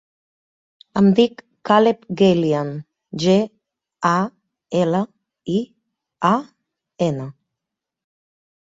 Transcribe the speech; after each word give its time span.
Em 1.01 1.09
dic 1.19 1.43
Caleb 1.71 2.07
Galian: 2.21 2.73
ge, 3.25 3.37
a, 4.15 4.17
ela, 4.83 5.05
i, 5.59 5.63
a, 6.33 6.37
ena. 7.13 7.31